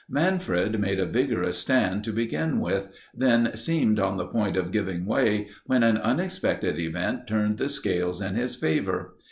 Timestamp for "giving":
4.71-5.05